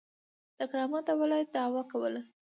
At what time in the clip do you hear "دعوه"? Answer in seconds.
1.55-1.81